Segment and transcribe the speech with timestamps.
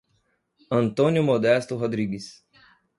[0.71, 2.43] Antônio Modesto Rodrigues